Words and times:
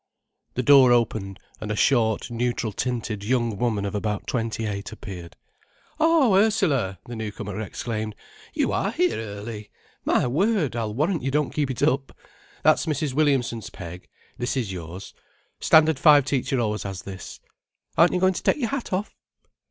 The 0.55 0.63
door 0.63 0.91
opened, 0.91 1.39
and 1.59 1.69
a 1.69 1.75
short, 1.75 2.31
neutral 2.31 2.71
tinted 2.73 3.23
young 3.23 3.55
woman 3.57 3.85
of 3.85 3.93
about 3.93 4.25
twenty 4.25 4.65
eight 4.65 4.91
appeared. 4.91 5.35
"Oh, 5.99 6.33
Ursula!" 6.33 6.97
the 7.05 7.15
newcomer 7.15 7.59
exclaimed. 7.61 8.15
"You 8.55 8.71
are 8.71 8.89
here 8.89 9.17
early! 9.19 9.69
My 10.03 10.25
word, 10.25 10.75
I'll 10.75 10.95
warrant 10.95 11.21
you 11.21 11.29
don't 11.29 11.53
keep 11.53 11.69
it 11.69 11.83
up. 11.83 12.17
That's 12.63 12.87
Mr. 12.87 13.13
Williamson's 13.13 13.69
peg. 13.69 14.07
This 14.39 14.57
is 14.57 14.71
yours. 14.73 15.13
Standard 15.59 15.99
Five 15.99 16.25
teacher 16.25 16.59
always 16.59 16.81
has 16.81 17.03
this. 17.03 17.39
Aren't 17.95 18.13
you 18.13 18.19
going 18.19 18.33
to 18.33 18.41
take 18.41 18.57
your 18.57 18.69
hat 18.69 18.91
off?" 18.91 19.15